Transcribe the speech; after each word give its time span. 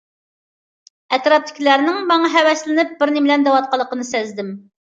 ئەتراپتىكىلەرنىڭ 1.17 1.99
ماڭا 2.13 2.31
ھەۋەسلىنىپ 2.39 2.97
بىرنېمىلەرنى 3.03 3.49
دەۋاتقانلىقىنى 3.51 4.09
سەزدىم. 4.17 4.53